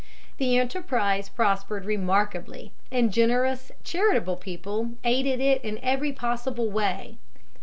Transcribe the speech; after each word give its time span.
The 0.37 0.57
enterprise 0.57 1.29
prospered 1.29 1.85
remarkably, 1.85 2.71
and 2.91 3.13
generous 3.13 3.69
and 3.69 3.83
charitable 3.83 4.37
people 4.37 4.93
aided 5.03 5.39
it 5.39 5.63
in 5.63 5.77
every 5.83 6.11
possible 6.11 6.71
way. 6.71 7.17